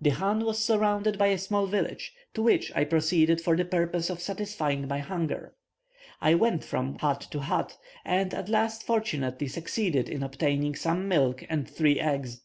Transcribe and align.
The 0.00 0.10
chan 0.10 0.40
was 0.44 0.58
surrounded 0.58 1.18
by 1.18 1.28
a 1.28 1.38
small 1.38 1.68
village, 1.68 2.12
to 2.34 2.42
which 2.42 2.72
I 2.74 2.82
proceeded 2.82 3.40
for 3.40 3.54
the 3.56 3.64
purpose 3.64 4.10
of 4.10 4.18
satisfying 4.20 4.88
my 4.88 4.98
hunger. 4.98 5.54
I 6.20 6.34
went 6.34 6.64
from 6.64 6.98
hut 6.98 7.28
to 7.30 7.38
hut, 7.38 7.78
and 8.04 8.34
at 8.34 8.48
last 8.48 8.82
fortunately 8.82 9.46
succeeded 9.46 10.08
in 10.08 10.24
obtaining 10.24 10.74
some 10.74 11.06
milk 11.06 11.44
and 11.48 11.70
three 11.70 12.00
eggs. 12.00 12.40